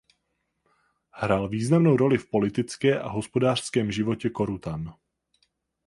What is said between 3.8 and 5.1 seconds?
životě Korutan.